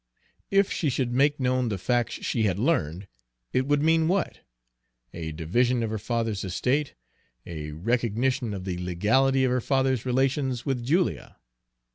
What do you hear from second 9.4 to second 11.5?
of her father's relations with Julia.